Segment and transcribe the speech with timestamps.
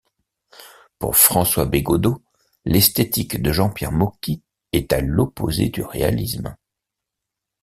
[0.97, 2.23] Pour François Bégaudeau,
[2.65, 4.41] l'esthétique de Jean-Pierre Mocky
[4.73, 6.57] est à l'opposé du réalisme.